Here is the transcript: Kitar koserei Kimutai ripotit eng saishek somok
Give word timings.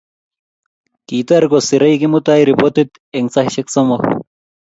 Kitar 1.09 1.43
koserei 1.51 1.99
Kimutai 2.01 2.39
ripotit 2.49 2.91
eng 3.17 3.27
saishek 3.33 3.67
somok 3.73 4.01